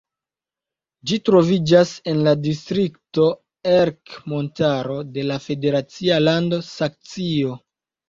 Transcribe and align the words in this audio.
Ĝi 1.11 1.19
troviĝas 1.29 1.91
en 2.13 2.23
la 2.29 2.33
distrikto 2.47 3.29
Ercmontaro 3.75 4.99
de 5.15 5.29
la 5.31 5.41
federacia 5.49 6.23
lando 6.29 6.65
Saksio. 6.75 7.59